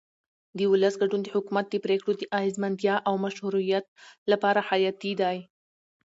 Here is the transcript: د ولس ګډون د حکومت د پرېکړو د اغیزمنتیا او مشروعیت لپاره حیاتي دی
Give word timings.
د 0.57 0.59
ولس 0.71 0.93
ګډون 1.01 1.21
د 1.23 1.27
حکومت 1.35 1.65
د 1.69 1.75
پرېکړو 1.85 2.11
د 2.17 2.23
اغیزمنتیا 2.37 2.95
او 3.07 3.13
مشروعیت 3.25 3.85
لپاره 4.31 4.59
حیاتي 4.69 5.11
دی 5.21 5.37